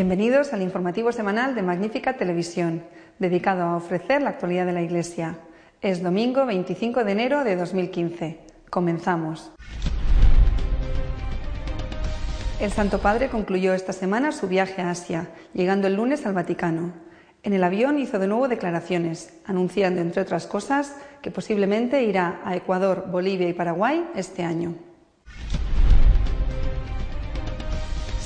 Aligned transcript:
Bienvenidos 0.00 0.54
al 0.54 0.62
informativo 0.62 1.12
semanal 1.12 1.54
de 1.54 1.60
Magnífica 1.60 2.14
Televisión, 2.14 2.82
dedicado 3.18 3.64
a 3.64 3.76
ofrecer 3.76 4.22
la 4.22 4.30
actualidad 4.30 4.64
de 4.64 4.72
la 4.72 4.80
Iglesia. 4.80 5.36
Es 5.82 6.02
domingo 6.02 6.46
25 6.46 7.04
de 7.04 7.12
enero 7.12 7.44
de 7.44 7.54
2015. 7.54 8.40
Comenzamos. 8.70 9.52
El 12.58 12.70
Santo 12.70 13.00
Padre 13.00 13.28
concluyó 13.28 13.74
esta 13.74 13.92
semana 13.92 14.32
su 14.32 14.48
viaje 14.48 14.80
a 14.80 14.88
Asia, 14.88 15.28
llegando 15.52 15.86
el 15.86 15.96
lunes 15.96 16.24
al 16.24 16.32
Vaticano. 16.32 16.94
En 17.42 17.52
el 17.52 17.62
avión 17.62 17.98
hizo 17.98 18.18
de 18.18 18.26
nuevo 18.26 18.48
declaraciones, 18.48 19.34
anunciando, 19.44 20.00
entre 20.00 20.22
otras 20.22 20.46
cosas, 20.46 20.96
que 21.20 21.30
posiblemente 21.30 22.04
irá 22.04 22.40
a 22.42 22.56
Ecuador, 22.56 23.04
Bolivia 23.10 23.50
y 23.50 23.52
Paraguay 23.52 24.08
este 24.14 24.44
año. 24.44 24.76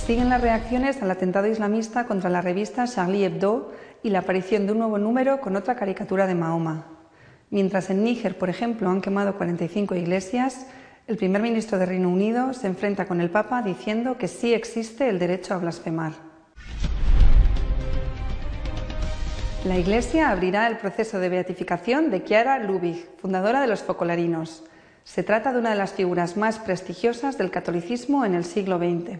Siguen 0.06 0.28
las 0.28 0.42
reacciones 0.42 1.00
al 1.00 1.10
atentado 1.10 1.46
islamista 1.46 2.04
contra 2.04 2.28
la 2.28 2.42
revista 2.42 2.86
Charlie 2.86 3.24
Hebdo 3.24 3.72
y 4.02 4.10
la 4.10 4.18
aparición 4.18 4.66
de 4.66 4.72
un 4.72 4.80
nuevo 4.80 4.98
número 4.98 5.40
con 5.40 5.56
otra 5.56 5.76
caricatura 5.76 6.26
de 6.26 6.34
Mahoma. 6.34 6.84
Mientras 7.48 7.88
en 7.88 8.04
Níger, 8.04 8.36
por 8.36 8.50
ejemplo, 8.50 8.90
han 8.90 9.00
quemado 9.00 9.34
45 9.38 9.94
iglesias, 9.94 10.66
el 11.06 11.16
primer 11.16 11.40
ministro 11.40 11.78
de 11.78 11.86
Reino 11.86 12.10
Unido 12.10 12.52
se 12.52 12.66
enfrenta 12.66 13.06
con 13.06 13.22
el 13.22 13.30
Papa 13.30 13.62
diciendo 13.62 14.18
que 14.18 14.28
sí 14.28 14.52
existe 14.52 15.08
el 15.08 15.18
derecho 15.18 15.54
a 15.54 15.58
blasfemar. 15.58 16.12
La 19.64 19.78
Iglesia 19.78 20.28
abrirá 20.28 20.66
el 20.66 20.76
proceso 20.76 21.18
de 21.18 21.30
beatificación 21.30 22.10
de 22.10 22.22
Chiara 22.22 22.58
Lubig, 22.58 23.08
fundadora 23.22 23.62
de 23.62 23.68
los 23.68 23.82
Focolarinos. 23.82 24.64
Se 25.02 25.22
trata 25.22 25.54
de 25.54 25.60
una 25.60 25.70
de 25.70 25.76
las 25.76 25.94
figuras 25.94 26.36
más 26.36 26.58
prestigiosas 26.58 27.38
del 27.38 27.50
catolicismo 27.50 28.26
en 28.26 28.34
el 28.34 28.44
siglo 28.44 28.76
XX. 28.76 29.18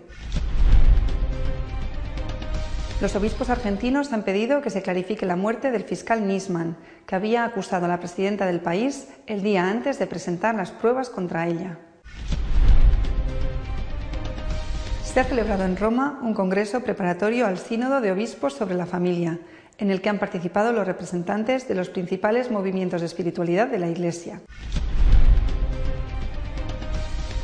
Los 3.05 3.17
obispos 3.17 3.51
argentinos 3.51 4.15
han 4.15 4.23
pedido 4.23 4.63
que 4.63 4.71
se 4.71 4.81
clarifique 4.81 5.27
la 5.27 5.37
muerte 5.37 5.71
del 5.71 5.85
fiscal 5.85 6.27
Nisman, 6.27 6.79
que 7.05 7.15
había 7.15 7.45
acusado 7.45 7.85
a 7.85 7.89
la 7.89 7.99
presidenta 7.99 8.47
del 8.47 8.61
país 8.61 9.09
el 9.27 9.43
día 9.43 9.69
antes 9.69 9.99
de 9.99 10.07
presentar 10.07 10.55
las 10.55 10.71
pruebas 10.71 11.11
contra 11.11 11.47
ella. 11.47 11.77
Se 15.03 15.21
ha 15.21 15.25
celebrado 15.25 15.67
en 15.67 15.77
Roma 15.77 16.19
un 16.23 16.33
congreso 16.33 16.81
preparatorio 16.81 17.47
al 17.47 17.59
Sínodo 17.59 18.01
de 18.01 18.11
Obispos 18.11 18.55
sobre 18.55 18.75
la 18.75 18.87
Familia, 18.87 19.39
en 19.77 19.91
el 19.91 20.01
que 20.01 20.09
han 20.09 20.19
participado 20.19 20.73
los 20.73 20.87
representantes 20.87 21.69
de 21.69 21.75
los 21.75 21.91
principales 21.91 22.51
movimientos 22.51 23.03
de 23.03 23.07
espiritualidad 23.07 23.69
de 23.69 23.81
la 23.81 23.89
Iglesia. 23.89 24.41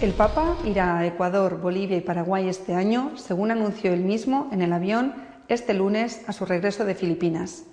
El 0.01 0.13
Papa 0.13 0.57
irá 0.65 0.97
a 0.97 1.07
Ecuador, 1.07 1.61
Bolivia 1.61 1.99
y 1.99 2.01
Paraguay 2.01 2.49
este 2.49 2.75
año, 2.75 3.13
según 3.19 3.51
anunció 3.51 3.93
él 3.93 4.01
mismo 4.01 4.49
en 4.53 4.63
el 4.63 4.73
avión 4.73 5.29
este 5.51 5.75
lunes 5.75 6.23
a 6.29 6.33
su 6.33 6.47
regreso 6.47 6.85
de 6.85 6.95
Filipinas. 6.95 7.65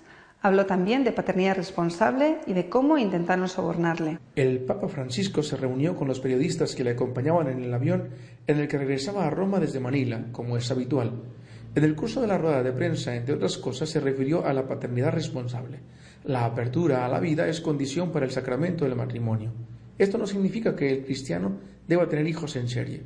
Habló 0.42 0.66
también 0.66 1.04
de 1.04 1.12
paternidad 1.12 1.54
responsable 1.54 2.38
y 2.44 2.52
de 2.52 2.68
cómo 2.68 2.98
intentaron 2.98 3.48
sobornarle. 3.48 4.18
El 4.34 4.58
Papa 4.60 4.88
Francisco 4.88 5.44
se 5.44 5.56
reunió 5.56 5.94
con 5.94 6.08
los 6.08 6.18
periodistas 6.18 6.74
que 6.74 6.82
le 6.82 6.90
acompañaban 6.90 7.48
en 7.48 7.62
el 7.62 7.72
avión 7.72 8.08
en 8.48 8.58
el 8.58 8.66
que 8.66 8.78
regresaba 8.78 9.26
a 9.26 9.30
Roma 9.30 9.60
desde 9.60 9.78
Manila, 9.78 10.26
como 10.32 10.56
es 10.56 10.68
habitual. 10.72 11.22
En 11.76 11.84
el 11.84 11.94
curso 11.94 12.20
de 12.20 12.26
la 12.26 12.38
rueda 12.38 12.64
de 12.64 12.72
prensa, 12.72 13.14
entre 13.14 13.34
otras 13.34 13.58
cosas, 13.58 13.88
se 13.88 14.00
refirió 14.00 14.44
a 14.44 14.52
la 14.52 14.66
paternidad 14.66 15.12
responsable. 15.12 15.78
La 16.24 16.44
apertura 16.44 17.06
a 17.06 17.08
la 17.08 17.20
vida 17.20 17.46
es 17.46 17.60
condición 17.60 18.10
para 18.10 18.26
el 18.26 18.32
sacramento 18.32 18.84
del 18.84 18.96
matrimonio. 18.96 19.52
Esto 19.98 20.18
no 20.18 20.26
significa 20.26 20.74
que 20.74 20.90
el 20.90 21.04
cristiano 21.04 21.58
deba 21.86 22.08
tener 22.08 22.26
hijos 22.26 22.56
en 22.56 22.68
serie. 22.68 23.04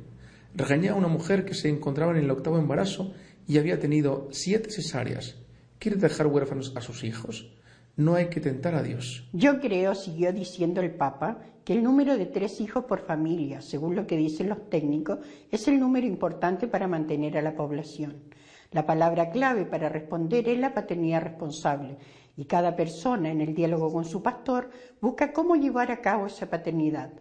Regañé 0.55 0.89
a 0.89 0.95
una 0.95 1.07
mujer 1.07 1.45
que 1.45 1.53
se 1.53 1.69
encontraba 1.69 2.11
en 2.11 2.23
el 2.23 2.31
octavo 2.31 2.57
embarazo 2.57 3.13
y 3.47 3.57
había 3.57 3.79
tenido 3.79 4.27
siete 4.31 4.71
cesáreas. 4.71 5.35
¿Quiere 5.79 5.97
dejar 5.97 6.27
huérfanos 6.27 6.73
a 6.75 6.81
sus 6.81 7.03
hijos? 7.03 7.51
No 7.95 8.15
hay 8.15 8.29
que 8.29 8.39
tentar 8.39 8.73
a 8.73 8.81
Dios. 8.81 9.27
Yo 9.33 9.59
creo, 9.59 9.93
siguió 9.93 10.33
diciendo 10.33 10.81
el 10.81 10.95
Papa, 10.95 11.39
que 11.63 11.73
el 11.73 11.83
número 11.83 12.17
de 12.17 12.25
tres 12.25 12.59
hijos 12.59 12.85
por 12.85 13.01
familia, 13.01 13.61
según 13.61 13.95
lo 13.95 14.07
que 14.07 14.17
dicen 14.17 14.49
los 14.49 14.69
técnicos, 14.69 15.19
es 15.51 15.67
el 15.67 15.79
número 15.79 16.07
importante 16.07 16.67
para 16.67 16.87
mantener 16.87 17.37
a 17.37 17.41
la 17.41 17.55
población. 17.55 18.23
La 18.71 18.85
palabra 18.85 19.29
clave 19.29 19.65
para 19.65 19.89
responder 19.89 20.49
es 20.49 20.57
la 20.57 20.73
paternidad 20.73 21.21
responsable, 21.21 21.97
y 22.35 22.45
cada 22.45 22.75
persona 22.75 23.29
en 23.29 23.41
el 23.41 23.53
diálogo 23.53 23.93
con 23.93 24.05
su 24.05 24.23
pastor 24.23 24.71
busca 24.99 25.31
cómo 25.31 25.55
llevar 25.55 25.91
a 25.91 26.01
cabo 26.01 26.25
esa 26.25 26.49
paternidad. 26.49 27.11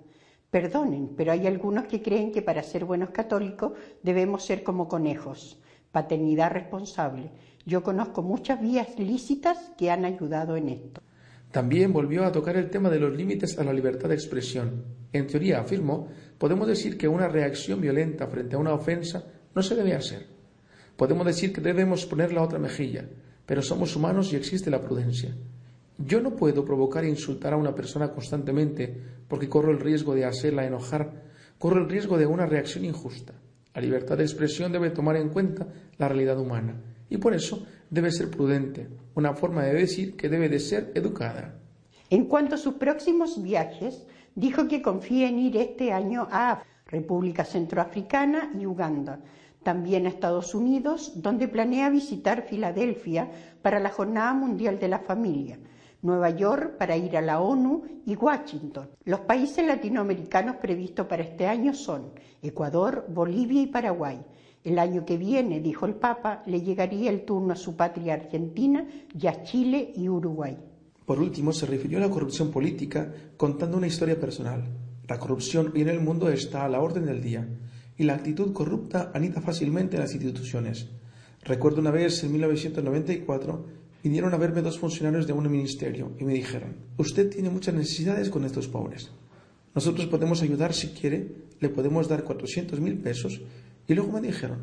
Perdonen, 0.51 1.15
pero 1.17 1.33
hay 1.33 1.47
algunos 1.47 1.85
que 1.85 2.01
creen 2.01 2.33
que 2.33 2.43
para 2.43 2.63
ser 2.63 2.85
buenos 2.85 3.11
católicos 3.11 3.73
debemos 4.03 4.45
ser 4.45 4.63
como 4.63 4.89
conejos 4.89 5.61
paternidad 5.93 6.51
responsable. 6.51 7.31
Yo 7.65 7.83
conozco 7.83 8.23
muchas 8.23 8.61
vías 8.61 8.99
lícitas 8.99 9.59
que 9.79 9.91
han 9.91 10.05
ayudado 10.05 10.57
en 10.57 10.71
esto. 10.71 11.01
También 11.53 11.93
volvió 11.93 12.25
a 12.25 12.33
tocar 12.33 12.57
el 12.57 12.71
tema 12.71 12.89
de 12.89 12.99
los 12.99 13.15
límites 13.15 13.59
a 13.59 13.65
la 13.65 13.75
libertad 13.75 14.09
de 14.09 14.15
expresión. 14.15 14.85
En 15.13 15.27
teoría, 15.27 15.61
afirmó, 15.61 16.09
podemos 16.39 16.67
decir 16.67 16.97
que 16.97 17.07
una 17.07 17.29
reacción 17.29 17.81
violenta 17.81 18.27
frente 18.27 18.57
a 18.57 18.59
una 18.59 18.73
ofensa 18.73 19.23
no 19.55 19.63
se 19.63 19.77
debe 19.77 19.95
hacer. 19.95 20.27
Podemos 20.97 21.27
decir 21.27 21.53
que 21.53 21.61
debemos 21.61 22.07
poner 22.07 22.33
la 22.33 22.43
otra 22.43 22.59
mejilla, 22.59 23.07
pero 23.45 23.61
somos 23.61 23.95
humanos 23.95 24.33
y 24.33 24.37
existe 24.37 24.71
la 24.71 24.81
prudencia. 24.81 25.37
Yo 25.99 26.21
no 26.23 26.35
puedo 26.35 26.65
provocar 26.65 27.05
e 27.05 27.11
insultar 27.11 27.53
a 27.53 27.59
una 27.59 27.75
persona 27.75 28.11
constantemente 28.11 28.97
porque 29.29 29.49
corro 29.49 29.71
el 29.71 29.81
riesgo 29.81 30.15
de 30.15 30.25
hacerla 30.25 30.67
enojar, 30.67 31.23
corro 31.59 31.83
el 31.83 31.89
riesgo 31.89 32.17
de 32.17 32.27
una 32.27 32.47
reacción 32.47 32.85
injusta. 32.85 33.35
La 33.75 33.81
libertad 33.81 34.19
de 34.19 34.25
expresión 34.25 34.71
debe 34.73 34.91
tomar 34.91 35.17
en 35.17 35.31
cuenta 35.31 35.67
la 35.99 36.09
realidad 36.09 36.39
humana 36.39 36.75
y 37.09 37.17
por 37.17 37.35
eso 37.35 37.67
debe 37.91 38.11
ser 38.11 38.31
prudente, 38.31 38.89
una 39.15 39.35
forma 39.35 39.65
de 39.65 39.75
decir 39.75 40.17
que 40.17 40.29
debe 40.29 40.49
de 40.49 40.61
ser 40.61 40.93
educada. 40.95 41.59
En 42.11 42.27
cuanto 42.27 42.55
a 42.55 42.59
sus 42.59 42.75
próximos 42.75 43.43
viajes, 43.43 44.07
dijo 44.35 44.69
que 44.69 44.83
confía 44.83 45.29
en 45.29 45.39
ir 45.39 45.57
este 45.57 45.93
año 45.93 46.29
a 46.31 46.63
República 46.87 47.45
Centroafricana 47.45 48.51
y 48.59 48.67
Uganda, 48.67 49.21
también 49.63 50.07
a 50.07 50.11
Estados 50.11 50.55
Unidos, 50.55 51.13
donde 51.17 51.49
planea 51.49 51.89
visitar 51.89 52.43
Filadelfia 52.43 53.31
para 53.63 53.81
la 53.81 53.91
Jornada 53.91 54.35
Mundial 54.35 54.79
de 54.79 54.89
la 54.89 54.99
Familia, 54.99 55.59
Nueva 56.03 56.31
York 56.31 56.77
para 56.79 56.97
ir 56.97 57.17
a 57.17 57.21
la 57.21 57.41
ONU 57.41 57.85
y 58.05 58.17
Washington. 58.17 58.91
Los 59.05 59.21
países 59.21 59.65
latinoamericanos 59.67 60.57
previstos 60.57 61.07
para 61.07 61.23
este 61.23 61.47
año 61.47 61.73
son 61.75 62.11
Ecuador, 62.43 63.07
Bolivia 63.09 63.63
y 63.63 63.69
Paraguay. 63.69 64.21
El 64.65 64.79
año 64.79 65.05
que 65.05 65.17
viene, 65.17 65.61
dijo 65.61 65.87
el 65.87 65.95
Papa, 65.95 66.43
le 66.47 66.61
llegaría 66.61 67.11
el 67.11 67.25
turno 67.25 67.53
a 67.53 67.57
su 67.57 67.77
patria 67.77 68.15
Argentina 68.15 68.87
y 69.19 69.27
a 69.27 69.43
Chile 69.45 69.93
y 69.97 70.09
Uruguay. 70.09 70.57
Por 71.07 71.21
último, 71.21 71.53
se 71.53 71.67
refirió 71.67 71.99
a 71.99 72.03
la 72.03 72.11
corrupción 72.11 72.51
política 72.51 73.13
contando 73.37 73.77
una 73.77 73.89
historia 73.89 74.19
personal. 74.19 74.65
La 75.09 75.19
corrupción 75.19 75.73
en 75.75 75.89
el 75.89 76.01
mundo 76.01 76.29
está 76.29 76.65
a 76.65 76.69
la 76.69 76.81
orden 76.81 77.07
del 77.07 77.21
día 77.21 77.49
y 77.97 78.05
la 78.05 78.15
actitud 78.15 78.53
corrupta 78.53 79.11
anida 79.15 79.41
fácilmente 79.41 79.97
en 79.97 80.03
las 80.03 80.15
instituciones. 80.15 80.89
Recuerdo 81.45 81.81
una 81.81 81.91
vez 81.91 82.23
en 82.23 82.33
1994 82.33 83.82
vinieron 84.03 84.35
a 84.35 84.37
verme 84.37 84.63
dos 84.63 84.79
funcionarios 84.79 85.27
de 85.27 85.33
un 85.33 85.51
ministerio 85.51 86.13
y 86.19 86.25
me 86.25 86.35
dijeron, 86.35 86.77
usted 86.97 87.31
tiene 87.31 87.51
muchas 87.51 87.75
necesidades 87.75 88.31
con 88.31 88.45
estos 88.45 88.69
pobres. 88.69 89.11
Nosotros 89.75 90.07
podemos 90.07 90.43
ayudar 90.43 90.75
si 90.75 90.89
quiere, 90.89 91.35
le 91.61 91.69
podemos 91.69 92.09
dar 92.09 92.25
400 92.25 92.81
mil 92.81 92.99
pesos. 92.99 93.41
Y 93.87 93.95
luego 93.95 94.13
me 94.13 94.21
dijeron, 94.21 94.59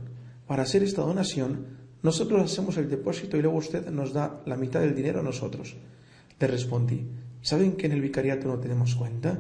para 0.46 0.64
hacer 0.64 0.84
esta 0.84 1.02
donación, 1.02 1.66
nosotros 2.04 2.42
hacemos 2.42 2.78
el 2.78 2.90
depósito 2.90 3.38
y 3.38 3.42
luego 3.42 3.58
usted 3.58 3.90
nos 3.90 4.14
da 4.14 4.42
la 4.46 4.58
mitad 4.58 4.82
del 4.82 4.96
dinero 4.96 5.20
a 5.20 5.24
nosotros. 5.24 5.76
Le 6.40 6.48
respondí, 6.48 7.08
¿saben 7.42 7.74
que 7.74 7.88
en 7.88 7.94
el 7.94 8.02
vicariato 8.02 8.48
no 8.48 8.60
tenemos 8.60 8.96
cuenta? 8.96 9.40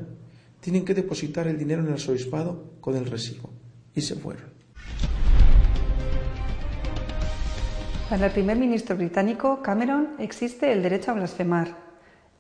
Tienen 0.60 0.84
que 0.84 0.94
depositar 0.94 1.48
el 1.48 1.58
dinero 1.58 1.82
en 1.82 1.88
el 1.88 1.94
arzobispado 1.94 2.74
con 2.82 2.96
el 2.96 3.06
recibo. 3.06 3.50
Y 3.96 4.02
se 4.02 4.16
fueron. 4.16 4.59
Para 8.10 8.26
el 8.26 8.32
primer 8.32 8.58
ministro 8.58 8.98
británico 8.98 9.62
Cameron 9.62 10.16
existe 10.18 10.72
el 10.72 10.82
derecho 10.82 11.12
a 11.12 11.14
blasfemar. 11.14 11.78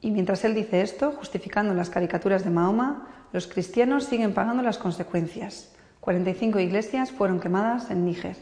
Y 0.01 0.09
mientras 0.09 0.43
él 0.43 0.55
dice 0.55 0.81
esto, 0.81 1.11
justificando 1.11 1.75
las 1.75 1.91
caricaturas 1.91 2.43
de 2.43 2.49
Mahoma, 2.49 3.27
los 3.33 3.45
cristianos 3.45 4.05
siguen 4.05 4.33
pagando 4.33 4.63
las 4.63 4.79
consecuencias. 4.79 5.71
45 5.99 6.59
iglesias 6.59 7.11
fueron 7.11 7.39
quemadas 7.39 7.91
en 7.91 8.03
Níger. 8.03 8.35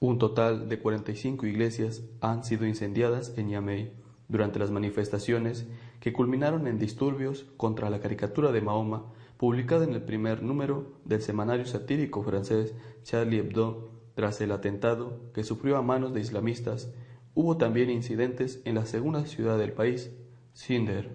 Un 0.00 0.18
total 0.18 0.68
de 0.68 0.80
45 0.80 1.46
iglesias 1.46 2.02
han 2.20 2.42
sido 2.42 2.66
incendiadas 2.66 3.32
en 3.36 3.50
Yamey 3.50 3.92
durante 4.26 4.58
las 4.58 4.72
manifestaciones 4.72 5.68
que 6.00 6.12
culminaron 6.12 6.66
en 6.66 6.80
disturbios 6.80 7.46
contra 7.56 7.88
la 7.88 8.00
caricatura 8.00 8.50
de 8.50 8.62
Mahoma 8.62 9.12
publicada 9.36 9.84
en 9.84 9.92
el 9.92 10.02
primer 10.02 10.42
número 10.42 10.98
del 11.04 11.22
semanario 11.22 11.66
satírico 11.66 12.24
francés 12.24 12.74
Charlie 13.04 13.38
Hebdo 13.38 13.95
tras 14.16 14.40
el 14.40 14.50
atentado 14.50 15.20
que 15.34 15.44
sufrió 15.44 15.76
a 15.76 15.82
manos 15.82 16.14
de 16.14 16.20
islamistas, 16.20 16.90
hubo 17.34 17.58
también 17.58 17.90
incidentes 17.90 18.62
en 18.64 18.74
la 18.74 18.86
segunda 18.86 19.26
ciudad 19.26 19.58
del 19.58 19.74
país, 19.74 20.10
Cinder. 20.54 21.10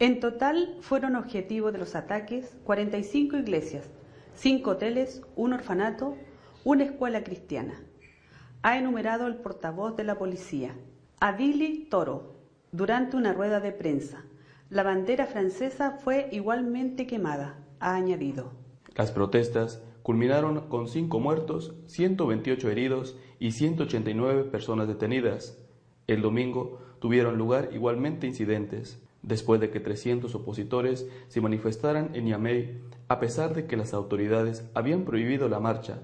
En 0.00 0.18
total 0.18 0.76
fueron 0.80 1.14
objetivo 1.14 1.70
de 1.70 1.78
los 1.78 1.94
ataques 1.94 2.56
45 2.64 3.36
iglesias, 3.36 3.88
5 4.34 4.70
hoteles, 4.70 5.22
un 5.36 5.52
orfanato, 5.52 6.16
una 6.64 6.82
escuela 6.82 7.22
cristiana. 7.22 7.80
ha 8.62 8.76
enumerado 8.76 9.28
el 9.28 9.36
portavoz 9.36 9.96
de 9.96 10.04
la 10.04 10.18
policía. 10.18 10.74
Adili 11.20 11.86
Toro, 11.90 12.34
durante 12.72 13.16
una 13.16 13.32
rueda 13.32 13.60
de 13.60 13.70
prensa, 13.70 14.24
la 14.68 14.82
bandera 14.82 15.26
francesa 15.26 15.92
fue 15.92 16.28
igualmente 16.32 17.06
quemada, 17.06 17.58
ha 17.78 17.94
añadido. 17.94 18.52
Las 18.96 19.12
protestas 19.12 19.80
culminaron 20.02 20.68
con 20.68 20.88
5 20.88 21.20
muertos, 21.20 21.74
128 21.86 22.70
heridos 22.70 23.16
y 23.38 23.52
189 23.52 24.44
personas 24.44 24.88
detenidas. 24.88 25.58
El 26.06 26.22
domingo 26.22 26.80
tuvieron 26.98 27.38
lugar 27.38 27.70
igualmente 27.72 28.26
incidentes, 28.26 29.00
después 29.22 29.60
de 29.60 29.70
que 29.70 29.80
300 29.80 30.34
opositores 30.34 31.08
se 31.28 31.40
manifestaran 31.40 32.10
en 32.14 32.24
Niamey, 32.24 32.80
a 33.08 33.20
pesar 33.20 33.54
de 33.54 33.66
que 33.66 33.76
las 33.76 33.94
autoridades 33.94 34.68
habían 34.74 35.04
prohibido 35.04 35.48
la 35.48 35.60
marcha. 35.60 36.00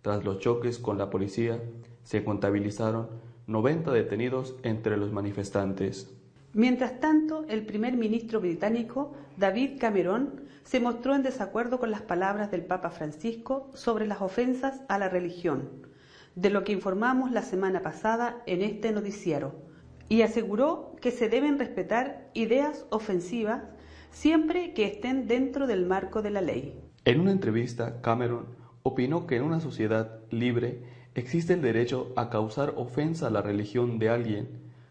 Tras 0.00 0.24
los 0.24 0.38
choques 0.38 0.78
con 0.78 0.98
la 0.98 1.10
policía, 1.10 1.62
se 2.02 2.24
contabilizaron 2.24 3.08
90 3.46 3.92
detenidos 3.92 4.56
entre 4.62 4.96
los 4.96 5.12
manifestantes. 5.12 6.10
Mientras 6.54 7.00
tanto, 7.00 7.46
el 7.48 7.64
primer 7.64 7.96
ministro 7.96 8.38
británico, 8.38 9.14
David 9.38 9.78
Cameron, 9.80 10.42
se 10.64 10.80
mostró 10.80 11.14
en 11.14 11.22
desacuerdo 11.22 11.80
con 11.80 11.90
las 11.90 12.02
palabras 12.02 12.50
del 12.50 12.62
Papa 12.62 12.90
Francisco 12.90 13.70
sobre 13.72 14.06
las 14.06 14.20
ofensas 14.20 14.82
a 14.88 14.98
la 14.98 15.08
religión, 15.08 15.70
de 16.34 16.50
lo 16.50 16.62
que 16.62 16.72
informamos 16.72 17.32
la 17.32 17.40
semana 17.40 17.80
pasada 17.80 18.42
en 18.44 18.60
este 18.60 18.92
noticiero, 18.92 19.54
y 20.10 20.20
aseguró 20.20 20.94
que 21.00 21.10
se 21.10 21.30
deben 21.30 21.58
respetar 21.58 22.28
ideas 22.34 22.84
ofensivas 22.90 23.62
siempre 24.10 24.74
que 24.74 24.84
estén 24.84 25.26
dentro 25.26 25.66
del 25.66 25.86
marco 25.86 26.20
de 26.20 26.30
la 26.30 26.42
ley. 26.42 26.78
En 27.06 27.20
una 27.20 27.32
entrevista, 27.32 28.02
Cameron 28.02 28.44
opinó 28.82 29.26
que 29.26 29.36
en 29.36 29.44
una 29.44 29.60
sociedad 29.60 30.20
libre 30.30 30.82
existe 31.14 31.54
el 31.54 31.62
derecho 31.62 32.12
a 32.14 32.28
causar 32.28 32.74
ofensa 32.76 33.28
a 33.28 33.30
la 33.30 33.40
religión 33.40 33.98
de 33.98 34.10
alguien. 34.10 34.48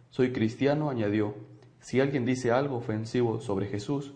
Soy 0.09 0.33
cristiano, 0.33 0.89
añadió, 0.89 1.35
si 1.81 1.99
alguien 1.99 2.25
dice 2.25 2.51
algo 2.51 2.77
ofensivo 2.77 3.41
sobre 3.41 3.67
Jesús, 3.67 4.13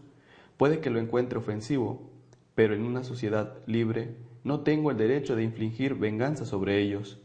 puede 0.56 0.80
que 0.80 0.92
lo 0.92 1.00
encuentre 1.00 1.40
ofensivo, 1.40 2.10
pero 2.54 2.76
en 2.76 2.84
una 2.84 3.04
sociedad 3.04 3.58
libre 3.66 4.16
no 4.44 4.62
tengo 4.62 4.92
el 4.92 4.98
derecho 4.98 5.36
de 5.36 5.44
infligir 5.44 5.96
venganza 5.96 6.46
sobre 6.46 6.80
ellos. 6.80 7.20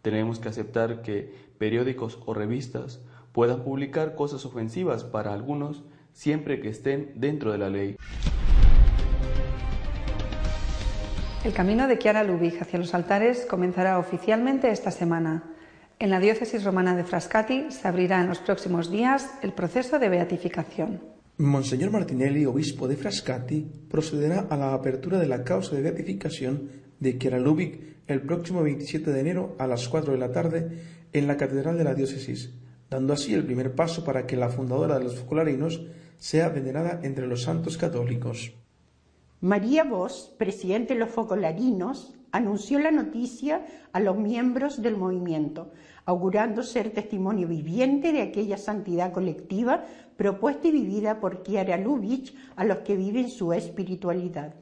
Tenemos 0.00 0.38
que 0.38 0.48
aceptar 0.48 1.02
que 1.02 1.34
periódicos 1.58 2.20
o 2.24 2.32
revistas 2.32 3.00
puedan 3.32 3.64
publicar 3.64 4.14
cosas 4.14 4.46
ofensivas 4.46 5.04
para 5.04 5.34
algunos 5.34 5.82
siempre 6.12 6.60
que 6.60 6.68
estén 6.68 7.12
dentro 7.16 7.52
de 7.52 7.58
la 7.58 7.68
ley. 7.68 7.96
El 11.44 11.52
camino 11.52 11.88
de 11.88 11.98
Chiara 11.98 12.22
Lubich 12.22 12.60
hacia 12.62 12.78
los 12.78 12.94
altares 12.94 13.44
comenzará 13.44 13.98
oficialmente 13.98 14.70
esta 14.70 14.90
semana. 14.90 15.42
En 16.02 16.08
la 16.08 16.18
diócesis 16.18 16.64
romana 16.64 16.96
de 16.96 17.04
Frascati 17.04 17.66
se 17.68 17.86
abrirá 17.86 18.22
en 18.22 18.28
los 18.28 18.38
próximos 18.38 18.90
días 18.90 19.32
el 19.42 19.52
proceso 19.52 19.98
de 19.98 20.08
beatificación. 20.08 21.02
Monseñor 21.36 21.90
Martinelli, 21.90 22.46
obispo 22.46 22.88
de 22.88 22.96
Frascati, 22.96 23.70
procederá 23.90 24.46
a 24.48 24.56
la 24.56 24.72
apertura 24.72 25.18
de 25.18 25.26
la 25.26 25.44
causa 25.44 25.76
de 25.76 25.82
beatificación 25.82 26.70
de 27.00 27.18
Chiara 27.18 27.38
Lubic 27.38 27.98
el 28.06 28.22
próximo 28.22 28.62
27 28.62 29.10
de 29.10 29.20
enero 29.20 29.54
a 29.58 29.66
las 29.66 29.90
4 29.90 30.14
de 30.14 30.18
la 30.18 30.32
tarde 30.32 30.70
en 31.12 31.26
la 31.26 31.36
Catedral 31.36 31.76
de 31.76 31.84
la 31.84 31.94
Diócesis, 31.94 32.54
dando 32.88 33.12
así 33.12 33.34
el 33.34 33.44
primer 33.44 33.74
paso 33.74 34.02
para 34.02 34.26
que 34.26 34.36
la 34.36 34.48
fundadora 34.48 34.98
de 34.98 35.04
los 35.04 35.16
focolarinos 35.16 35.82
sea 36.16 36.48
venerada 36.48 37.00
entre 37.02 37.26
los 37.26 37.42
santos 37.42 37.76
católicos. 37.76 38.54
María 39.42 39.84
Vos, 39.84 40.34
presidente 40.38 40.94
de 40.94 41.00
los 41.00 41.10
focolarinos, 41.10 42.14
anunció 42.32 42.78
la 42.78 42.90
noticia 42.90 43.66
a 43.92 44.00
los 44.00 44.16
miembros 44.16 44.82
del 44.82 44.96
movimiento, 44.96 45.72
augurando 46.04 46.62
ser 46.62 46.90
testimonio 46.90 47.48
viviente 47.48 48.12
de 48.12 48.22
aquella 48.22 48.56
santidad 48.56 49.12
colectiva 49.12 49.84
propuesta 50.16 50.68
y 50.68 50.72
vivida 50.72 51.20
por 51.20 51.42
Kiara 51.42 51.76
Lubich 51.76 52.34
a 52.56 52.64
los 52.64 52.78
que 52.78 52.96
viven 52.96 53.30
su 53.30 53.52
espiritualidad. 53.52 54.54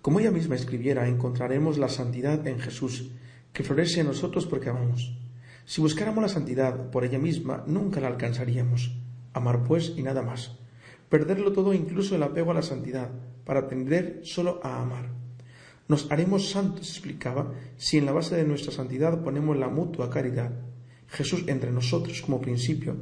Como 0.00 0.20
ella 0.20 0.30
misma 0.30 0.56
escribiera, 0.56 1.08
encontraremos 1.08 1.78
la 1.78 1.88
santidad 1.88 2.46
en 2.46 2.58
Jesús, 2.58 3.12
que 3.52 3.62
florece 3.62 4.00
en 4.00 4.06
nosotros 4.06 4.46
porque 4.46 4.68
amamos. 4.68 5.16
Si 5.64 5.80
buscáramos 5.80 6.22
la 6.22 6.28
santidad 6.28 6.90
por 6.90 7.04
ella 7.04 7.18
misma, 7.18 7.62
nunca 7.66 8.00
la 8.00 8.08
alcanzaríamos. 8.08 8.96
Amar 9.32 9.62
pues 9.62 9.94
y 9.96 10.02
nada 10.02 10.22
más. 10.22 10.58
Perderlo 11.08 11.52
todo, 11.52 11.72
incluso 11.72 12.16
el 12.16 12.22
apego 12.22 12.50
a 12.50 12.54
la 12.54 12.62
santidad, 12.62 13.10
para 13.44 13.68
tender 13.68 14.20
solo 14.24 14.60
a 14.62 14.80
amar. 14.80 15.21
Nos 15.88 16.10
haremos 16.10 16.50
santos, 16.50 16.88
explicaba, 16.90 17.52
si 17.76 17.98
en 17.98 18.06
la 18.06 18.12
base 18.12 18.36
de 18.36 18.44
nuestra 18.44 18.72
santidad 18.72 19.22
ponemos 19.22 19.56
la 19.56 19.68
mutua 19.68 20.10
caridad, 20.10 20.52
Jesús 21.08 21.44
entre 21.48 21.70
nosotros 21.70 22.22
como 22.22 22.40
principio, 22.40 22.96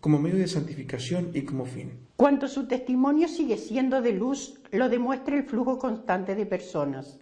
como 0.00 0.18
medio 0.18 0.38
de 0.38 0.46
santificación 0.46 1.30
y 1.34 1.42
como 1.42 1.64
fin. 1.64 1.92
Cuanto 2.16 2.46
su 2.46 2.68
testimonio 2.68 3.26
sigue 3.28 3.56
siendo 3.56 4.00
de 4.02 4.12
luz, 4.12 4.60
lo 4.70 4.88
demuestra 4.88 5.36
el 5.36 5.44
flujo 5.44 5.78
constante 5.78 6.34
de 6.34 6.46
personas. 6.46 7.18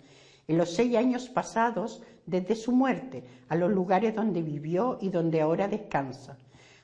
En 0.47 0.59
los 0.59 0.75
seis 0.75 0.95
años 0.97 1.29
pasados, 1.29 2.03
desde 2.27 2.55
su 2.55 2.73
muerte, 2.73 3.25
a 3.49 3.57
los 3.57 3.71
lugares 3.71 4.15
donde 4.15 4.43
vivió 4.43 4.99
y 5.01 5.09
donde 5.09 5.41
ahora 5.41 5.69
descansa. 5.69 6.37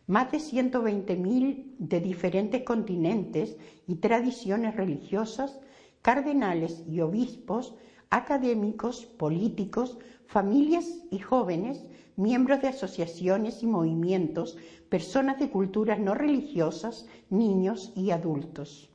Más 0.07 0.33
de 0.33 0.39
120.000 0.39 1.77
de 1.79 2.01
diferentes 2.01 2.63
continentes 2.63 3.57
y 3.87 3.97
tradiciones 3.97 4.77
religiosas, 4.77 5.61
cardenales 6.03 6.83
y 6.89 7.01
obispos 7.01 7.75
académicos, 8.11 9.07
políticos, 9.07 9.99
familias 10.27 10.87
y 11.11 11.19
jóvenes, 11.21 11.85
miembros 12.17 12.61
de 12.61 12.69
asociaciones 12.69 13.63
y 13.63 13.67
movimientos, 13.67 14.59
personas 14.89 15.39
de 15.39 15.51
culturas 15.51 15.99
no 15.99 16.15
religiosas, 16.15 17.07
niños 17.31 17.93
y 17.97 18.11
adultos. 18.11 18.91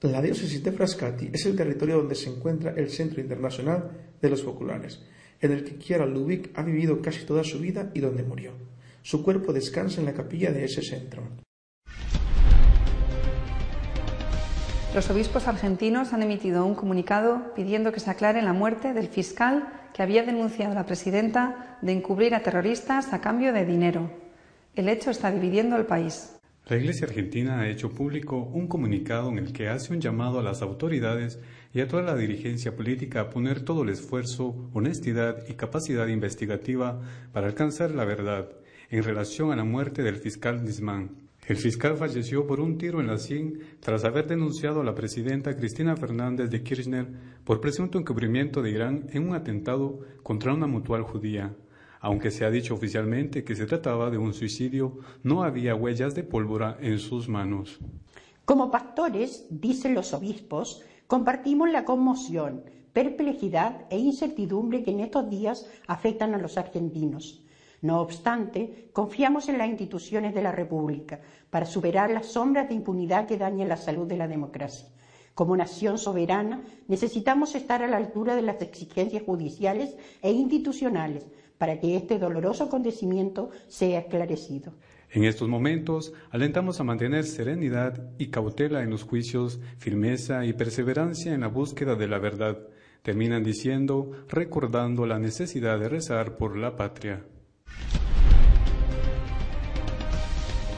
La 0.00 0.20
diócesis 0.20 0.62
de 0.62 0.72
Frascati 0.72 1.30
es 1.32 1.46
el 1.46 1.56
territorio 1.56 1.98
donde 1.98 2.14
se 2.14 2.30
encuentra 2.30 2.74
el 2.76 2.90
Centro 2.90 3.20
Internacional 3.20 3.90
de 4.20 4.28
los 4.28 4.42
Foculares, 4.42 5.02
en 5.40 5.52
el 5.52 5.64
que 5.64 5.78
Chiara 5.78 6.06
Lubick 6.06 6.50
ha 6.58 6.62
vivido 6.62 7.00
casi 7.00 7.24
toda 7.24 7.44
su 7.44 7.58
vida 7.58 7.90
y 7.94 8.00
donde 8.00 8.22
murió. 8.22 8.52
Su 9.02 9.22
cuerpo 9.22 9.52
descansa 9.52 10.00
en 10.00 10.06
la 10.06 10.14
capilla 10.14 10.50
de 10.50 10.64
ese 10.64 10.82
centro. 10.82 11.43
Los 14.94 15.10
obispos 15.10 15.48
argentinos 15.48 16.12
han 16.12 16.22
emitido 16.22 16.64
un 16.64 16.76
comunicado 16.76 17.52
pidiendo 17.56 17.90
que 17.90 17.98
se 17.98 18.10
aclare 18.10 18.42
la 18.42 18.52
muerte 18.52 18.92
del 18.92 19.08
fiscal 19.08 19.66
que 19.92 20.04
había 20.04 20.22
denunciado 20.22 20.70
a 20.70 20.76
la 20.76 20.86
presidenta 20.86 21.78
de 21.82 21.90
encubrir 21.90 22.32
a 22.32 22.44
terroristas 22.44 23.12
a 23.12 23.20
cambio 23.20 23.52
de 23.52 23.66
dinero. 23.66 24.08
El 24.76 24.88
hecho 24.88 25.10
está 25.10 25.32
dividiendo 25.32 25.74
el 25.74 25.84
país. 25.84 26.36
La 26.66 26.76
Iglesia 26.76 27.08
Argentina 27.08 27.58
ha 27.58 27.68
hecho 27.68 27.90
público 27.90 28.38
un 28.38 28.68
comunicado 28.68 29.30
en 29.30 29.38
el 29.38 29.52
que 29.52 29.68
hace 29.68 29.92
un 29.92 30.00
llamado 30.00 30.38
a 30.38 30.44
las 30.44 30.62
autoridades 30.62 31.40
y 31.72 31.80
a 31.80 31.88
toda 31.88 32.02
la 32.02 32.14
dirigencia 32.14 32.76
política 32.76 33.22
a 33.22 33.30
poner 33.30 33.62
todo 33.62 33.82
el 33.82 33.88
esfuerzo, 33.88 34.70
honestidad 34.74 35.38
y 35.48 35.54
capacidad 35.54 36.06
investigativa 36.06 37.00
para 37.32 37.48
alcanzar 37.48 37.90
la 37.90 38.04
verdad 38.04 38.48
en 38.90 39.02
relación 39.02 39.50
a 39.50 39.56
la 39.56 39.64
muerte 39.64 40.04
del 40.04 40.14
fiscal 40.14 40.64
Nisman. 40.64 41.23
El 41.46 41.56
fiscal 41.58 41.98
falleció 41.98 42.46
por 42.46 42.58
un 42.58 42.78
tiro 42.78 43.00
en 43.00 43.06
la 43.06 43.18
sien 43.18 43.60
tras 43.80 44.04
haber 44.04 44.26
denunciado 44.26 44.80
a 44.80 44.84
la 44.84 44.94
presidenta 44.94 45.54
Cristina 45.54 45.94
Fernández 45.94 46.48
de 46.48 46.62
Kirchner 46.62 47.06
por 47.44 47.60
presunto 47.60 47.98
encubrimiento 47.98 48.62
de 48.62 48.70
Irán 48.70 49.08
en 49.12 49.28
un 49.28 49.34
atentado 49.34 50.00
contra 50.22 50.54
una 50.54 50.66
mutual 50.66 51.02
judía. 51.02 51.54
Aunque 52.00 52.30
se 52.30 52.46
ha 52.46 52.50
dicho 52.50 52.72
oficialmente 52.72 53.44
que 53.44 53.54
se 53.54 53.66
trataba 53.66 54.10
de 54.10 54.16
un 54.16 54.32
suicidio, 54.32 55.00
no 55.22 55.42
había 55.42 55.74
huellas 55.74 56.14
de 56.14 56.22
pólvora 56.22 56.78
en 56.80 56.98
sus 56.98 57.28
manos. 57.28 57.78
Como 58.46 58.70
pastores, 58.70 59.46
dicen 59.50 59.94
los 59.94 60.14
obispos, 60.14 60.82
compartimos 61.06 61.70
la 61.70 61.84
conmoción, 61.84 62.64
perplejidad 62.94 63.84
e 63.90 63.98
incertidumbre 63.98 64.82
que 64.82 64.92
en 64.92 65.00
estos 65.00 65.28
días 65.28 65.66
afectan 65.86 66.32
a 66.32 66.38
los 66.38 66.56
argentinos. 66.56 67.43
No 67.84 68.00
obstante, 68.00 68.88
confiamos 68.94 69.50
en 69.50 69.58
las 69.58 69.68
instituciones 69.68 70.32
de 70.32 70.40
la 70.40 70.52
República 70.52 71.20
para 71.50 71.66
superar 71.66 72.10
las 72.10 72.24
sombras 72.24 72.66
de 72.66 72.74
impunidad 72.74 73.26
que 73.26 73.36
dañan 73.36 73.68
la 73.68 73.76
salud 73.76 74.06
de 74.06 74.16
la 74.16 74.26
democracia. 74.26 74.88
Como 75.34 75.54
nación 75.54 75.98
soberana, 75.98 76.62
necesitamos 76.88 77.54
estar 77.54 77.82
a 77.82 77.86
la 77.86 77.98
altura 77.98 78.36
de 78.36 78.40
las 78.40 78.62
exigencias 78.62 79.22
judiciales 79.24 79.98
e 80.22 80.32
institucionales 80.32 81.26
para 81.58 81.78
que 81.78 81.94
este 81.94 82.18
doloroso 82.18 82.64
acontecimiento 82.64 83.50
sea 83.68 83.98
esclarecido. 83.98 84.72
En 85.10 85.24
estos 85.24 85.50
momentos, 85.50 86.14
alentamos 86.30 86.80
a 86.80 86.84
mantener 86.84 87.24
serenidad 87.24 88.12
y 88.16 88.28
cautela 88.28 88.82
en 88.82 88.88
los 88.88 89.02
juicios, 89.02 89.60
firmeza 89.76 90.46
y 90.46 90.54
perseverancia 90.54 91.34
en 91.34 91.42
la 91.42 91.48
búsqueda 91.48 91.96
de 91.96 92.08
la 92.08 92.18
verdad. 92.18 92.56
Terminan 93.02 93.44
diciendo, 93.44 94.10
recordando 94.30 95.04
la 95.04 95.18
necesidad 95.18 95.78
de 95.78 95.90
rezar 95.90 96.38
por 96.38 96.56
la 96.56 96.76
patria. 96.76 97.26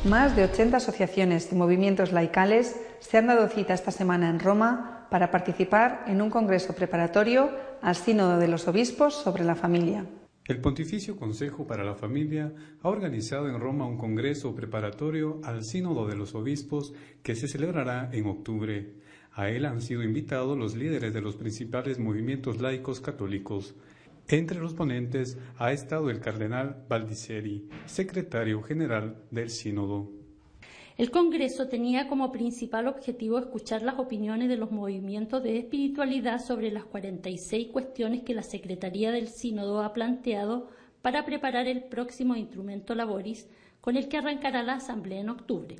Más 0.04 0.36
de 0.36 0.44
80 0.44 0.76
asociaciones 0.76 1.50
y 1.50 1.56
movimientos 1.56 2.12
laicales 2.12 2.80
se 3.00 3.18
han 3.18 3.26
dado 3.26 3.48
cita 3.48 3.74
esta 3.74 3.90
semana 3.90 4.30
en 4.30 4.38
Roma 4.38 5.08
para 5.10 5.32
participar 5.32 6.04
en 6.06 6.22
un 6.22 6.30
congreso 6.30 6.74
preparatorio 6.74 7.50
al 7.82 7.96
Sínodo 7.96 8.38
de 8.38 8.46
los 8.46 8.68
Obispos 8.68 9.14
sobre 9.14 9.42
la 9.42 9.56
familia. 9.56 10.06
El 10.44 10.60
Pontificio 10.60 11.16
Consejo 11.16 11.66
para 11.66 11.82
la 11.82 11.96
Familia 11.96 12.52
ha 12.80 12.88
organizado 12.88 13.48
en 13.48 13.58
Roma 13.58 13.88
un 13.88 13.98
congreso 13.98 14.54
preparatorio 14.54 15.40
al 15.42 15.64
Sínodo 15.64 16.06
de 16.06 16.14
los 16.14 16.36
Obispos 16.36 16.94
que 17.24 17.34
se 17.34 17.48
celebrará 17.48 18.08
en 18.12 18.26
octubre. 18.26 18.94
A 19.32 19.50
él 19.50 19.64
han 19.64 19.82
sido 19.82 20.04
invitados 20.04 20.56
los 20.56 20.76
líderes 20.76 21.12
de 21.14 21.20
los 21.20 21.34
principales 21.34 21.98
movimientos 21.98 22.60
laicos 22.60 23.00
católicos. 23.00 23.74
Entre 24.28 24.58
los 24.58 24.74
ponentes 24.74 25.38
ha 25.56 25.70
estado 25.70 26.10
el 26.10 26.18
cardenal 26.18 26.84
Baldisseri, 26.88 27.68
secretario 27.86 28.60
general 28.60 29.22
del 29.30 29.50
Sínodo. 29.50 30.10
El 30.98 31.12
Congreso 31.12 31.68
tenía 31.68 32.08
como 32.08 32.32
principal 32.32 32.88
objetivo 32.88 33.38
escuchar 33.38 33.82
las 33.82 34.00
opiniones 34.00 34.48
de 34.48 34.56
los 34.56 34.72
movimientos 34.72 35.44
de 35.44 35.58
espiritualidad 35.58 36.44
sobre 36.44 36.72
las 36.72 36.84
46 36.86 37.68
cuestiones 37.68 38.22
que 38.22 38.34
la 38.34 38.42
Secretaría 38.42 39.12
del 39.12 39.28
Sínodo 39.28 39.80
ha 39.82 39.92
planteado 39.92 40.70
para 41.02 41.24
preparar 41.24 41.68
el 41.68 41.84
próximo 41.84 42.34
instrumento 42.34 42.96
laboris 42.96 43.46
con 43.80 43.96
el 43.96 44.08
que 44.08 44.16
arrancará 44.16 44.64
la 44.64 44.74
Asamblea 44.74 45.20
en 45.20 45.28
octubre. 45.28 45.76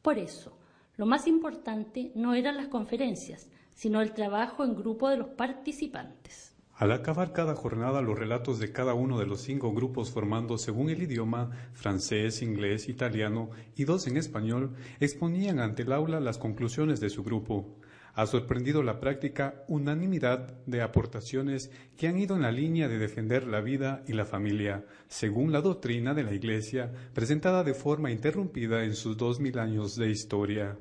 Por 0.00 0.18
eso, 0.18 0.56
lo 0.96 1.04
más 1.04 1.26
importante 1.26 2.12
no 2.14 2.32
eran 2.32 2.56
las 2.56 2.68
conferencias, 2.68 3.50
sino 3.74 4.00
el 4.00 4.14
trabajo 4.14 4.64
en 4.64 4.74
grupo 4.74 5.10
de 5.10 5.18
los 5.18 5.28
participantes. 5.28 6.53
Al 6.76 6.90
acabar 6.90 7.32
cada 7.32 7.54
jornada, 7.54 8.02
los 8.02 8.18
relatos 8.18 8.58
de 8.58 8.72
cada 8.72 8.94
uno 8.94 9.20
de 9.20 9.26
los 9.26 9.42
cinco 9.42 9.72
grupos 9.72 10.10
formando 10.10 10.58
según 10.58 10.90
el 10.90 11.02
idioma 11.02 11.50
francés, 11.72 12.42
inglés, 12.42 12.88
italiano 12.88 13.50
y 13.76 13.84
dos 13.84 14.08
en 14.08 14.16
español 14.16 14.74
exponían 14.98 15.60
ante 15.60 15.82
el 15.82 15.92
aula 15.92 16.18
las 16.18 16.36
conclusiones 16.36 16.98
de 16.98 17.10
su 17.10 17.22
grupo. 17.22 17.78
Ha 18.14 18.26
sorprendido 18.26 18.82
la 18.82 18.98
práctica 18.98 19.64
unanimidad 19.68 20.52
de 20.66 20.82
aportaciones 20.82 21.70
que 21.96 22.08
han 22.08 22.18
ido 22.18 22.34
en 22.34 22.42
la 22.42 22.50
línea 22.50 22.88
de 22.88 22.98
defender 22.98 23.46
la 23.46 23.60
vida 23.60 24.02
y 24.08 24.12
la 24.12 24.24
familia, 24.24 24.84
según 25.06 25.52
la 25.52 25.60
doctrina 25.60 26.12
de 26.12 26.24
la 26.24 26.34
Iglesia, 26.34 26.92
presentada 27.12 27.62
de 27.62 27.74
forma 27.74 28.10
interrumpida 28.10 28.84
en 28.84 28.94
sus 28.94 29.16
dos 29.16 29.38
mil 29.38 29.60
años 29.60 29.94
de 29.94 30.10
historia. 30.10 30.76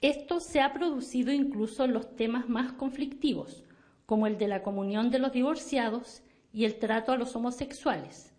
Esto 0.00 0.40
se 0.40 0.60
ha 0.60 0.72
producido 0.72 1.30
incluso 1.30 1.84
en 1.84 1.92
los 1.92 2.16
temas 2.16 2.48
más 2.48 2.72
conflictivos, 2.72 3.64
como 4.06 4.26
el 4.26 4.38
de 4.38 4.48
la 4.48 4.62
comunión 4.62 5.10
de 5.10 5.18
los 5.18 5.32
divorciados 5.32 6.22
y 6.52 6.64
el 6.64 6.78
trato 6.78 7.12
a 7.12 7.16
los 7.16 7.36
homosexuales. 7.36 8.32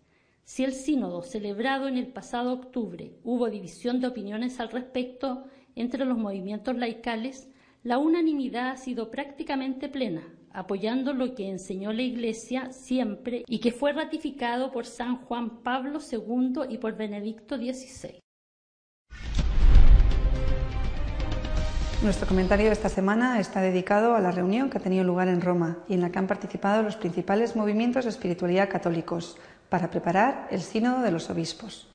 Si 0.44 0.64
el 0.64 0.72
sínodo 0.72 1.22
celebrado 1.22 1.88
en 1.88 1.98
el 1.98 2.06
pasado 2.06 2.54
octubre 2.54 3.12
hubo 3.22 3.50
división 3.50 4.00
de 4.00 4.08
opiniones 4.08 4.60
al 4.60 4.70
respecto 4.70 5.44
entre 5.76 6.06
los 6.06 6.16
movimientos 6.16 6.74
laicales, 6.76 7.50
la 7.82 7.98
unanimidad 7.98 8.70
ha 8.70 8.76
sido 8.76 9.10
prácticamente 9.10 9.88
plena, 9.88 10.22
apoyando 10.50 11.12
lo 11.12 11.34
que 11.34 11.48
enseñó 11.48 11.92
la 11.92 12.02
Iglesia 12.02 12.72
siempre 12.72 13.44
y 13.46 13.60
que 13.60 13.72
fue 13.72 13.92
ratificado 13.92 14.72
por 14.72 14.86
San 14.86 15.16
Juan 15.18 15.62
Pablo 15.62 15.98
II 16.00 16.62
y 16.68 16.78
por 16.78 16.96
Benedicto 16.96 17.56
XVI. 17.56 18.20
Nuestro 22.00 22.28
comentario 22.28 22.66
de 22.66 22.72
esta 22.72 22.88
semana 22.88 23.40
está 23.40 23.60
dedicado 23.60 24.14
a 24.14 24.20
la 24.20 24.30
reunión 24.30 24.70
que 24.70 24.78
ha 24.78 24.80
tenido 24.80 25.02
lugar 25.02 25.26
en 25.26 25.40
Roma 25.40 25.78
y 25.88 25.94
en 25.94 26.00
la 26.00 26.10
que 26.10 26.20
han 26.20 26.28
participado 26.28 26.84
los 26.84 26.94
principales 26.94 27.56
movimientos 27.56 28.04
de 28.04 28.10
espiritualidad 28.10 28.70
católicos 28.70 29.36
para 29.68 29.90
preparar 29.90 30.46
el 30.52 30.62
Sínodo 30.62 31.02
de 31.02 31.10
los 31.10 31.28
Obispos. 31.28 31.90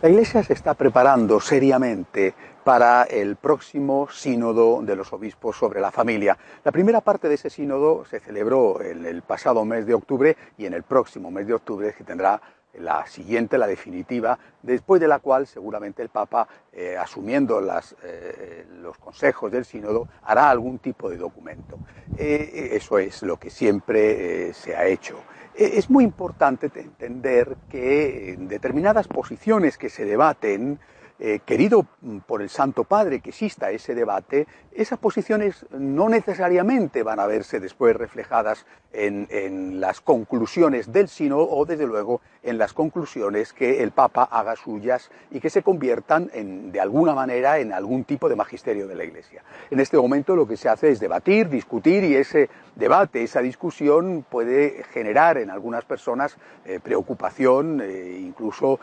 La 0.00 0.08
Iglesia 0.08 0.44
se 0.44 0.52
está 0.52 0.74
preparando 0.74 1.40
seriamente 1.40 2.32
para 2.62 3.02
el 3.02 3.34
próximo 3.34 4.08
sínodo 4.08 4.80
de 4.80 4.94
los 4.94 5.12
obispos 5.12 5.56
sobre 5.56 5.80
la 5.80 5.90
familia. 5.90 6.38
La 6.62 6.70
primera 6.70 7.00
parte 7.00 7.28
de 7.28 7.34
ese 7.34 7.50
sínodo 7.50 8.04
se 8.04 8.20
celebró 8.20 8.80
en 8.80 9.04
el 9.04 9.22
pasado 9.22 9.64
mes 9.64 9.86
de 9.86 9.94
octubre 9.94 10.36
y 10.56 10.66
en 10.66 10.74
el 10.74 10.84
próximo 10.84 11.32
mes 11.32 11.48
de 11.48 11.54
octubre 11.54 11.92
se 11.98 12.04
tendrá 12.04 12.40
la 12.74 13.08
siguiente, 13.08 13.58
la 13.58 13.66
definitiva, 13.66 14.38
después 14.62 15.00
de 15.00 15.08
la 15.08 15.18
cual 15.18 15.48
seguramente 15.48 16.00
el 16.00 16.10
Papa, 16.10 16.46
eh, 16.72 16.96
asumiendo 16.96 17.60
eh, 18.04 18.66
los 18.80 18.98
consejos 18.98 19.50
del 19.50 19.64
sínodo, 19.64 20.06
hará 20.22 20.48
algún 20.48 20.78
tipo 20.78 21.10
de 21.10 21.16
documento. 21.16 21.76
Eh, 22.16 22.68
eso 22.72 22.98
es 22.98 23.24
lo 23.24 23.36
que 23.36 23.50
siempre 23.50 24.52
se 24.52 24.76
ha 24.76 24.86
hecho. 24.86 25.16
Es 25.58 25.90
muy 25.90 26.04
importante 26.04 26.70
entender 26.72 27.56
que 27.68 28.36
determinadas 28.38 29.08
posiciones 29.08 29.76
que 29.76 29.90
se 29.90 30.04
debaten 30.04 30.78
eh, 31.20 31.40
querido 31.44 31.84
por 32.26 32.42
el 32.42 32.48
Santo 32.48 32.84
Padre 32.84 33.18
que 33.18 33.30
exista 33.30 33.72
ese 33.72 33.92
debate, 33.96 34.46
esas 34.72 35.00
posiciones 35.00 35.66
no 35.70 36.08
necesariamente 36.08 37.02
van 37.02 37.18
a 37.18 37.26
verse 37.26 37.58
después 37.58 37.96
reflejadas 37.96 38.66
en, 38.92 39.80
las 39.80 40.00
conclusiones 40.00 40.92
del 40.92 41.08
sínodo 41.08 41.48
o 41.50 41.66
desde 41.66 41.86
luego 41.86 42.20
en 42.42 42.56
las 42.56 42.72
conclusiones 42.72 43.52
que 43.52 43.82
el 43.82 43.90
Papa 43.90 44.28
haga 44.30 44.54
suyas 44.54 45.10
y 45.30 45.40
que 45.40 45.50
se 45.50 45.62
conviertan 45.62 46.30
en, 46.32 46.70
de 46.70 46.80
alguna 46.80 47.14
manera 47.14 47.58
en 47.58 47.72
algún 47.72 48.04
tipo 48.04 48.28
de 48.28 48.36
magisterio 48.36 48.86
de 48.86 48.94
la 48.94 49.04
Iglesia. 49.04 49.42
En 49.70 49.80
este 49.80 49.96
momento 49.96 50.36
lo 50.36 50.46
que 50.46 50.56
se 50.56 50.68
hace 50.68 50.90
es 50.90 51.00
debatir, 51.00 51.48
discutir 51.48 52.04
y 52.04 52.14
ese 52.14 52.48
debate, 52.76 53.24
esa 53.24 53.40
discusión 53.40 54.24
puede 54.28 54.84
generar 54.92 55.36
en 55.36 55.50
algunas 55.50 55.84
personas 55.84 56.36
eh, 56.64 56.78
preocupación, 56.80 57.80
e 57.80 58.20
incluso 58.20 58.78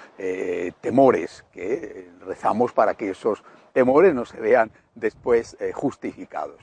temores 0.82 1.46
que 1.54 2.10
rezamos 2.26 2.74
para 2.74 2.96
que 2.96 3.12
esos 3.12 3.44
temores 3.74 4.14
no 4.14 4.26
se 4.26 4.40
vean 4.40 4.72
después 4.96 5.58
eh, 5.60 5.72
justificados. 5.74 6.58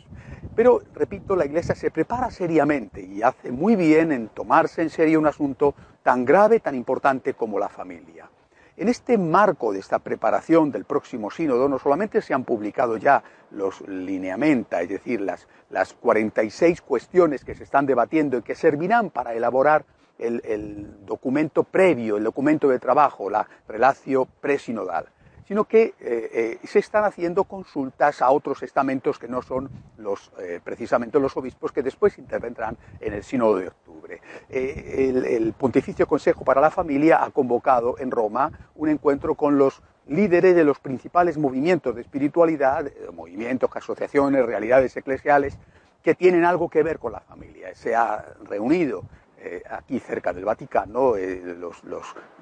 Pero, 0.54 0.82
repito, 0.94 1.36
la 1.36 1.46
Iglesia 1.46 1.74
se 1.74 1.90
prepara 1.90 2.30
seriamente 2.30 3.00
y 3.00 3.22
hace 3.22 3.52
muy 3.52 3.76
bien 3.76 4.12
en 4.12 4.28
tomarse 4.28 4.82
en 4.82 4.90
serio 4.90 5.18
un 5.18 5.26
asunto 5.26 5.74
tan 6.02 6.24
grave, 6.24 6.60
tan 6.60 6.74
importante 6.74 7.34
como 7.34 7.58
la 7.58 7.68
familia. 7.68 8.28
En 8.76 8.88
este 8.88 9.18
marco 9.18 9.72
de 9.72 9.78
esta 9.78 9.98
preparación 9.98 10.72
del 10.72 10.84
próximo 10.84 11.30
sínodo, 11.30 11.68
no 11.68 11.78
solamente 11.78 12.22
se 12.22 12.32
han 12.32 12.44
publicado 12.44 12.96
ya 12.96 13.22
los 13.50 13.82
lineamenta, 13.82 14.80
es 14.80 14.88
decir, 14.88 15.20
las, 15.20 15.46
las 15.68 15.92
46 15.92 16.80
cuestiones 16.80 17.44
que 17.44 17.54
se 17.54 17.64
están 17.64 17.84
debatiendo 17.84 18.38
y 18.38 18.42
que 18.42 18.54
servirán 18.54 19.10
para 19.10 19.34
elaborar 19.34 19.84
el, 20.18 20.40
el 20.44 21.04
documento 21.04 21.64
previo, 21.64 22.16
el 22.16 22.24
documento 22.24 22.68
de 22.68 22.78
trabajo, 22.78 23.28
la 23.28 23.46
relación 23.68 24.26
presinodal, 24.40 25.06
sino 25.46 25.64
que 25.64 25.94
eh, 26.00 26.58
eh, 26.62 26.66
se 26.66 26.78
están 26.78 27.04
haciendo 27.04 27.44
consultas 27.44 28.22
a 28.22 28.30
otros 28.30 28.62
estamentos 28.62 29.18
que 29.18 29.28
no 29.28 29.42
son 29.42 29.70
los, 29.98 30.32
eh, 30.38 30.60
precisamente 30.62 31.18
los 31.18 31.36
obispos 31.36 31.72
que 31.72 31.82
después 31.82 32.18
intervendrán 32.18 32.76
en 33.00 33.14
el 33.14 33.22
sínodo 33.22 33.56
de 33.56 33.68
octubre. 33.68 34.20
El, 34.48 35.24
el, 35.24 35.52
Pontificio 35.52 36.06
Consejo 36.06 36.44
para 36.44 36.60
la 36.60 36.70
Familia 36.70 37.22
ha 37.22 37.30
convocado 37.30 37.96
en 37.98 38.10
Roma 38.10 38.50
un 38.74 38.88
encuentro 38.88 39.34
con 39.34 39.58
los 39.58 39.82
líderes 40.06 40.54
de 40.56 40.64
los 40.64 40.78
principales 40.78 41.38
movimientos 41.38 41.94
de 41.94 42.02
espiritualidad, 42.02 42.90
movimientos, 43.12 43.70
asociaciones, 43.74 44.44
realidades 44.44 44.96
eclesiales, 44.96 45.56
que 46.02 46.14
tienen 46.14 46.44
algo 46.44 46.68
que 46.68 46.82
ver 46.82 46.98
con 46.98 47.12
la 47.12 47.20
familia. 47.20 47.74
Se 47.74 47.94
ha 47.94 48.24
reunido 48.44 49.04
eh, 49.44 49.60
aquí 49.68 49.98
cerca 49.98 50.32
del 50.32 50.44
Vaticano, 50.44 51.16
eh, 51.16 51.56
los, 51.58 51.82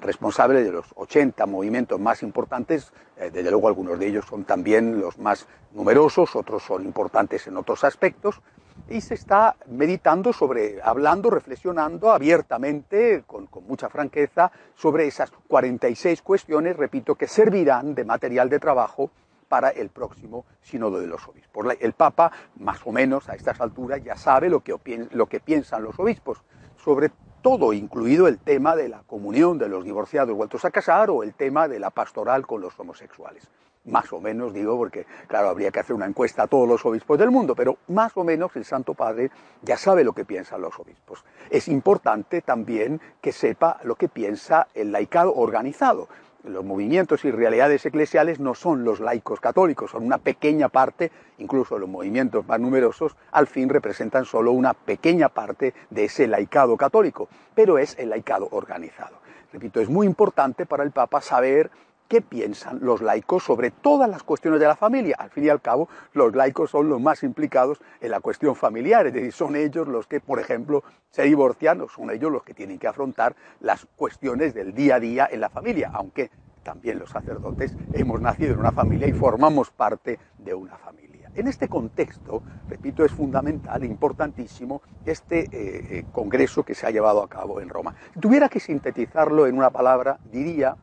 responsables 0.03 0.63
de 0.67 0.71
los 0.71 0.85
80 0.95 1.47
movimientos 1.47 1.99
más 1.99 2.23
importantes, 2.23 2.93
eh, 3.17 3.31
desde 3.33 3.51
luego 3.51 3.69
algunos 3.69 3.99
de 3.99 4.07
ellos 4.07 4.27
son 4.27 4.45
también 4.45 5.01
los 5.01 5.19
más 5.19 5.47
numerosos, 5.73 6.37
otros 6.37 6.63
son 6.63 6.85
importantes 6.85 7.47
en 7.47 7.57
otros 7.57 7.85
aspectos, 7.85 8.43
y 8.91 9.01
se 9.01 9.15
está 9.15 9.57
meditando 9.69 10.35
sobre, 10.35 10.83
hablando, 10.83 11.31
reflexionando 11.31 12.11
abiertamente, 12.11 13.25
con, 13.27 13.47
con 13.47 13.67
mucha 13.67 13.89
franqueza, 13.89 14.53
sobre 14.75 15.07
esas 15.07 15.31
46 15.49 16.21
cuestiones, 16.21 16.77
repito, 16.77 17.15
que 17.15 17.27
servirán 17.27 17.95
de 17.95 18.05
material 18.05 18.51
de 18.51 18.59
trabajo 18.59 19.11
para 19.49 19.71
el 19.71 19.89
próximo 19.89 20.45
sínodo 20.61 21.01
de 21.01 21.07
los 21.07 21.27
obispos. 21.27 21.67
El 21.81 21.95
Papa, 21.95 22.31
más 22.57 22.81
o 22.85 22.93
menos 22.93 23.31
a 23.31 23.37
estas 23.37 23.59
alturas, 23.59 24.05
ya 24.05 24.17
sabe 24.17 24.51
lo 24.51 24.61
que, 24.61 25.09
lo 25.13 25.27
que 25.27 25.41
piensan 25.41 25.83
los 25.83 25.99
obispos 25.99 26.43
sobre 26.85 27.11
todo, 27.43 27.73
incluido 27.73 28.29
el 28.29 28.39
tema 28.39 28.77
de 28.77 28.89
la 28.89 29.03
comunión 29.07 29.59
de 29.59 29.69
los 29.69 29.85
divorciados 29.85 30.37
vueltos 30.37 30.65
a 30.65 30.71
casar 30.71 31.11
o 31.11 31.23
el 31.23 31.35
tema 31.35 31.69
de 31.69 31.79
la 31.79 31.91
pastoral 31.91 32.47
con 32.47 32.61
los 32.61 32.79
homosexuales. 32.79 33.49
Más 33.87 34.13
o 34.13 34.21
menos 34.21 34.53
digo, 34.53 34.77
porque 34.77 35.07
claro, 35.27 35.49
habría 35.49 35.71
que 35.71 35.81
hacer 35.81 35.97
una 35.97 36.05
encuesta 36.05 36.43
a 36.43 36.47
todos 36.47 36.69
los 36.69 36.85
obispos 36.85 37.19
del 37.19 37.31
mundo, 37.31 37.55
pero 37.55 37.79
más 37.89 38.15
o 38.17 38.25
menos 38.25 38.55
el 38.57 38.67
Santo 38.67 38.93
Padre 38.93 39.31
ya 39.63 39.79
sabe 39.79 40.05
lo 40.05 40.13
que 40.13 40.27
piensan 40.27 40.61
los 40.61 40.79
obispos. 40.79 41.25
Es 41.49 41.67
importante 41.67 42.43
también 42.43 43.01
que 43.23 43.33
sepa 43.33 43.79
lo 43.85 43.95
que 43.95 44.09
piensa 44.09 44.69
el 44.75 44.93
laicado 44.93 45.35
organizado 45.35 46.09
los 46.45 46.65
movimientos 46.65 47.25
y 47.25 47.31
realidades 47.31 47.85
eclesiales 47.85 48.41
no 48.41 48.55
son 48.55 48.85
los 48.85 49.01
laicos 49.01 49.41
católicos, 49.41 49.91
son 49.91 50.05
una 50.05 50.19
pequeña 50.19 50.69
parte, 50.69 51.11
incluso 51.39 51.79
los 51.79 51.89
movimientos 51.89 52.47
más 52.47 52.61
numerosos, 52.61 53.17
al 53.33 53.47
fin 53.47 53.69
representan 53.69 54.25
solo 54.25 54.53
una 54.53 54.75
pequeña 54.75 55.29
parte 55.29 55.75
de 55.91 56.05
ese 56.05 56.27
laicado 56.27 56.77
católico, 56.77 57.29
pero 57.55 57.79
es 57.79 57.99
el 57.99 58.11
laicado 58.11 58.49
organizado. 58.51 59.19
Repito, 59.53 59.81
es 59.81 59.89
muy 59.89 60.07
importante 60.07 60.65
para 60.65 60.85
el 60.85 60.93
Papa 60.93 61.21
saber 61.21 61.71
qué 62.11 62.21
piensan 62.21 62.81
los 62.83 63.01
laicos 63.03 63.45
sobre 63.45 63.71
todas 63.71 64.11
las 64.11 64.25
cuestiones 64.25 64.59
de 64.59 64.67
la 64.67 64.75
familia. 64.75 65.15
Al 65.17 65.31
fin 65.31 65.45
y 65.45 65.49
al 65.49 65.63
cabo, 65.63 65.89
los 66.13 66.35
laicos 66.35 66.69
son 66.69 66.89
los 66.89 67.01
más 67.01 67.23
implicados 67.23 67.81
en 68.01 68.11
la 68.11 68.19
cuestión 68.19 68.57
familiar, 68.57 69.07
es 69.07 69.15
decir, 69.15 69.33
son 69.33 69.55
ellos 69.55 69.87
los 69.87 70.09
que, 70.09 70.19
por 70.19 70.41
ejemplo, 70.41 70.83
se 71.11 71.23
divorcian, 71.23 71.81
o 71.81 71.89
son 71.89 72.11
ellos 72.11 72.33
los 72.33 72.43
que 72.43 72.53
tienen 72.53 72.81
que 72.81 72.89
afrontar 72.89 73.37
las 73.61 73.87
cuestiones 73.95 74.55
del 74.55 74.75
día 74.75 74.97
a 74.97 75.01
día 75.01 75.29
en 75.31 75.41
la 75.41 75.51
familia, 75.51 75.93
aunque 75.95 76.33
también 76.65 76.99
los 76.99 77.11
sacerdotes 77.11 77.77
hemos 77.93 78.21
nacido 78.21 78.55
en 78.55 78.59
una 78.59 78.73
familia 78.73 79.07
y 79.07 79.13
formamos 79.13 79.71
parte 79.71 80.19
de 80.37 80.53
una 80.53 80.77
familia. 80.79 81.31
En 81.37 81.47
este 81.47 81.69
contexto, 81.69 82.43
repito, 82.69 83.05
es 83.05 83.13
fundamental, 83.13 83.85
importantísimo, 83.85 84.83
este 85.07 85.43
eh, 85.43 85.49
eh, 85.53 86.05
congreso 86.11 86.65
que 86.65 86.75
se 86.75 86.89
ha 86.89 86.91
llevado 86.91 87.23
a 87.23 87.29
cabo 87.29 87.61
en 87.61 87.69
Roma. 87.69 87.95
Si 88.15 88.19
tuviera 88.19 88.49
que 88.49 88.59
sintetizarlo 88.59 89.47
en 89.47 89.57
una 89.57 89.71
palabra, 89.71 90.19
diría 90.33 90.77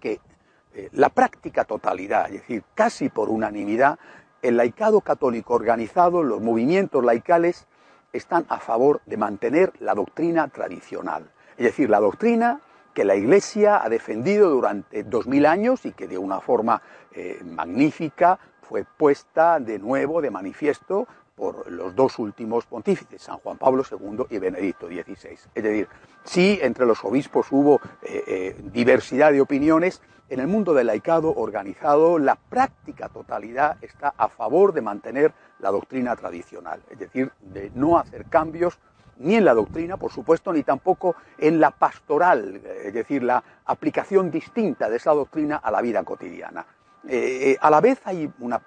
que 0.00 0.20
la 0.92 1.08
práctica 1.08 1.64
totalidad, 1.64 2.26
es 2.26 2.40
decir, 2.40 2.62
casi 2.74 3.08
por 3.08 3.30
unanimidad, 3.30 3.98
el 4.42 4.56
laicado 4.56 5.00
católico 5.00 5.54
organizado, 5.54 6.22
los 6.22 6.40
movimientos 6.40 7.04
laicales, 7.04 7.66
están 8.12 8.46
a 8.48 8.58
favor 8.58 9.00
de 9.06 9.16
mantener 9.16 9.72
la 9.80 9.94
doctrina 9.94 10.48
tradicional. 10.48 11.30
Es 11.56 11.64
decir, 11.64 11.90
la 11.90 12.00
doctrina 12.00 12.60
que 12.94 13.04
la 13.04 13.16
Iglesia 13.16 13.82
ha 13.82 13.88
defendido 13.88 14.50
durante 14.50 15.04
dos 15.04 15.26
mil 15.26 15.46
años 15.46 15.84
y 15.84 15.92
que 15.92 16.08
de 16.08 16.18
una 16.18 16.40
forma 16.40 16.82
eh, 17.12 17.40
magnífica 17.44 18.38
fue 18.62 18.84
puesta 18.84 19.60
de 19.60 19.78
nuevo 19.78 20.20
de 20.20 20.30
manifiesto 20.30 21.06
por 21.38 21.70
los 21.70 21.94
dos 21.94 22.18
últimos 22.18 22.66
pontífices, 22.66 23.22
San 23.22 23.38
Juan 23.38 23.56
Pablo 23.56 23.84
II 23.88 24.24
y 24.28 24.38
Benedicto 24.38 24.88
XVI. 24.88 25.38
Es 25.54 25.62
decir, 25.62 25.88
sí, 26.24 26.58
entre 26.60 26.84
los 26.84 27.04
obispos 27.04 27.46
hubo 27.52 27.80
eh, 28.02 28.56
diversidad 28.72 29.30
de 29.30 29.40
opiniones, 29.40 30.02
en 30.30 30.40
el 30.40 30.46
mundo 30.46 30.74
del 30.74 30.88
laicado 30.88 31.32
organizado, 31.34 32.18
la 32.18 32.34
práctica 32.34 33.08
totalidad 33.08 33.78
está 33.82 34.12
a 34.16 34.28
favor 34.28 34.74
de 34.74 34.82
mantener 34.82 35.32
la 35.60 35.70
doctrina 35.70 36.16
tradicional, 36.16 36.82
es 36.90 36.98
decir, 36.98 37.32
de 37.40 37.70
no 37.74 37.96
hacer 37.98 38.26
cambios 38.26 38.78
ni 39.20 39.36
en 39.36 39.44
la 39.44 39.54
doctrina, 39.54 39.96
por 39.96 40.12
supuesto, 40.12 40.52
ni 40.52 40.62
tampoco 40.62 41.16
en 41.38 41.58
la 41.58 41.70
pastoral, 41.70 42.60
es 42.84 42.92
decir, 42.92 43.22
la 43.22 43.42
aplicación 43.64 44.30
distinta 44.30 44.90
de 44.90 44.96
esa 44.96 45.12
doctrina 45.12 45.56
a 45.56 45.70
la 45.70 45.80
vida 45.80 46.02
cotidiana. 46.04 46.66
Eh, 47.08 47.56
a 47.60 47.70
la 47.70 47.80
vez 47.80 48.00
hay 48.04 48.30
una, 48.40 48.60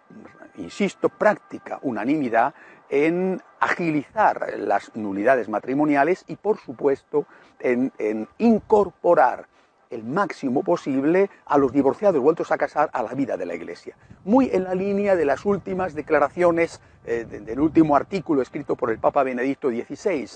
insisto, 0.57 1.09
práctica 1.09 1.79
unanimidad 1.81 2.53
en 2.89 3.41
agilizar 3.59 4.53
las 4.57 4.91
nulidades 4.95 5.47
matrimoniales 5.47 6.25
y, 6.27 6.35
por 6.35 6.57
supuesto, 6.59 7.25
en, 7.59 7.91
incorporar 8.37 9.47
el 9.89 10.03
máximo 10.03 10.63
posible 10.63 11.29
a 11.45 11.57
los 11.57 11.71
divorciados 11.73 12.21
vueltos 12.21 12.51
a 12.51 12.57
casar 12.57 12.89
a 12.93 13.03
la 13.03 13.13
vida 13.13 13.37
de 13.37 13.45
la 13.45 13.55
Iglesia. 13.55 13.95
Muy 14.23 14.49
en 14.51 14.63
la 14.63 14.75
línea 14.75 15.15
de 15.15 15.25
las 15.25 15.45
últimas 15.45 15.93
declaraciones 15.93 16.81
eh, 17.05 17.25
del 17.25 17.59
último 17.59 17.95
artículo 17.95 18.41
escrito 18.41 18.75
por 18.75 18.91
el 18.91 18.99
Papa 18.99 19.23
Benedicto 19.23 19.69
XVI. 19.69 20.29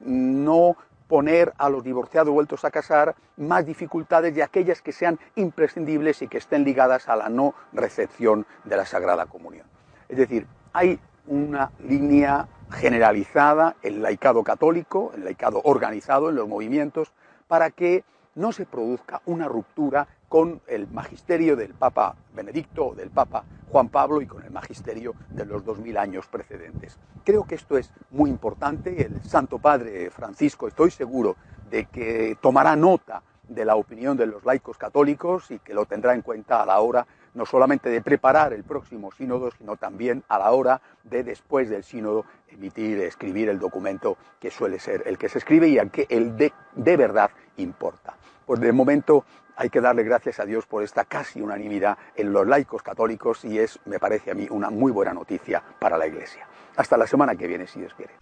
No 0.00 0.76
poner 1.08 1.52
a 1.58 1.68
los 1.68 1.84
divorciados 1.84 2.32
vueltos 2.32 2.64
a 2.64 2.70
casar 2.70 3.14
más 3.36 3.64
dificultades 3.64 4.34
de 4.34 4.42
aquellas 4.42 4.82
que 4.82 4.92
sean 4.92 5.18
imprescindibles 5.34 6.22
y 6.22 6.28
que 6.28 6.38
estén 6.38 6.64
ligadas 6.64 7.08
a 7.08 7.16
la 7.16 7.28
no 7.28 7.54
recepción 7.72 8.46
de 8.64 8.76
la 8.76 8.86
Sagrada 8.86 9.26
Comunión. 9.26 9.66
Es 10.08 10.18
decir, 10.18 10.46
hay 10.72 10.98
una 11.26 11.70
línea 11.80 12.48
generalizada, 12.70 13.76
el 13.82 14.02
laicado 14.02 14.42
católico, 14.42 15.12
el 15.14 15.24
laicado 15.24 15.60
organizado 15.64 16.30
en 16.30 16.36
los 16.36 16.48
movimientos, 16.48 17.12
para 17.48 17.70
que 17.70 18.04
no 18.34 18.52
se 18.52 18.66
produzca 18.66 19.22
una 19.24 19.48
ruptura 19.48 20.06
con 20.28 20.60
el 20.66 20.88
magisterio 20.88 21.56
del 21.56 21.74
Papa 21.74 22.16
Benedicto, 22.34 22.94
del 22.94 23.10
Papa 23.10 23.44
Juan 23.70 23.88
Pablo 23.88 24.20
y 24.20 24.26
con 24.26 24.42
el 24.42 24.50
magisterio 24.50 25.14
de 25.30 25.44
los 25.44 25.64
dos 25.64 25.78
mil 25.78 25.96
años 25.96 26.26
precedentes. 26.26 26.98
Creo 27.24 27.44
que 27.44 27.56
esto 27.56 27.76
es 27.76 27.92
muy 28.10 28.30
importante. 28.30 29.02
El 29.02 29.22
Santo 29.22 29.58
Padre 29.58 30.10
Francisco, 30.10 30.68
estoy 30.68 30.90
seguro 30.90 31.36
de 31.70 31.86
que 31.86 32.36
tomará 32.40 32.76
nota 32.76 33.22
de 33.48 33.64
la 33.64 33.76
opinión 33.76 34.16
de 34.16 34.26
los 34.26 34.44
laicos 34.44 34.76
católicos 34.76 35.50
y 35.50 35.58
que 35.60 35.74
lo 35.74 35.86
tendrá 35.86 36.14
en 36.14 36.22
cuenta 36.22 36.62
a 36.62 36.66
la 36.66 36.80
hora 36.80 37.06
no 37.34 37.44
solamente 37.44 37.90
de 37.90 38.00
preparar 38.00 38.52
el 38.52 38.64
próximo 38.64 39.12
sínodo, 39.12 39.50
sino 39.50 39.76
también 39.76 40.24
a 40.28 40.38
la 40.38 40.50
hora 40.52 40.80
de 41.04 41.22
después 41.22 41.68
del 41.68 41.84
sínodo 41.84 42.24
emitir, 42.48 42.98
escribir 43.00 43.50
el 43.50 43.58
documento 43.58 44.16
que 44.40 44.50
suele 44.50 44.78
ser 44.78 45.02
el 45.06 45.18
que 45.18 45.28
se 45.28 45.38
escribe 45.38 45.68
y 45.68 45.78
al 45.78 45.90
que 45.90 46.06
el 46.08 46.36
de, 46.36 46.52
de 46.74 46.96
verdad 46.96 47.30
importa. 47.58 48.16
Pues 48.46 48.60
de 48.60 48.72
momento 48.72 49.24
hay 49.56 49.70
que 49.70 49.80
darle 49.80 50.04
gracias 50.04 50.38
a 50.38 50.44
Dios 50.44 50.66
por 50.66 50.82
esta 50.82 51.04
casi 51.04 51.40
unanimidad 51.40 51.96
en 52.14 52.32
los 52.32 52.46
laicos 52.46 52.82
católicos 52.82 53.44
y 53.44 53.58
es, 53.58 53.78
me 53.86 53.98
parece 53.98 54.30
a 54.30 54.34
mí, 54.34 54.46
una 54.50 54.70
muy 54.70 54.92
buena 54.92 55.12
noticia 55.12 55.62
para 55.78 55.96
la 55.96 56.06
Iglesia. 56.06 56.46
Hasta 56.76 56.96
la 56.96 57.06
semana 57.06 57.34
que 57.34 57.46
viene, 57.46 57.66
si 57.66 57.80
Dios 57.80 57.94
quiere. 57.94 58.12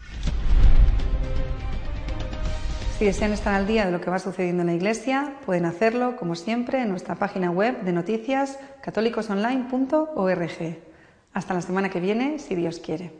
Si 2.98 3.04
desean 3.04 3.32
estar 3.32 3.54
al 3.54 3.66
día 3.66 3.84
de 3.84 3.90
lo 3.90 4.00
que 4.00 4.08
va 4.08 4.20
sucediendo 4.20 4.62
en 4.62 4.68
la 4.68 4.74
Iglesia, 4.74 5.34
pueden 5.44 5.64
hacerlo, 5.66 6.14
como 6.16 6.36
siempre, 6.36 6.80
en 6.80 6.90
nuestra 6.90 7.16
página 7.16 7.50
web 7.50 7.80
de 7.82 7.92
noticias 7.92 8.60
católicosonline.org. 8.82 10.78
Hasta 11.32 11.54
la 11.54 11.60
semana 11.60 11.88
que 11.88 11.98
viene, 11.98 12.38
si 12.38 12.54
Dios 12.54 12.78
quiere. 12.78 13.10